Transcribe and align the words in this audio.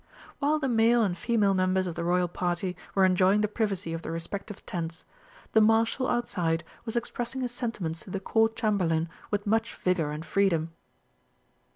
While 0.39 0.57
the 0.57 0.67
male 0.67 1.03
and 1.03 1.15
female 1.15 1.53
members 1.53 1.85
of 1.85 1.93
the 1.93 2.03
Royal 2.03 2.27
Party 2.27 2.75
were 2.95 3.05
enjoying 3.05 3.41
the 3.41 3.47
privacy 3.47 3.93
of 3.93 4.01
their 4.01 4.11
respective 4.11 4.65
tents, 4.65 5.05
the 5.53 5.61
Marshal 5.61 6.07
outside 6.09 6.63
was 6.85 6.95
expressing 6.95 7.41
his 7.41 7.51
sentiments 7.51 7.99
to 7.99 8.09
the 8.09 8.19
Court 8.19 8.55
Chamberlain 8.55 9.09
with 9.29 9.45
much 9.45 9.75
vigour 9.75 10.09
and 10.09 10.25
freedom. 10.25 10.71